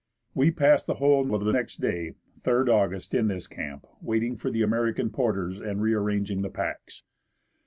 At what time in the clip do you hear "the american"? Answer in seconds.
4.49-5.11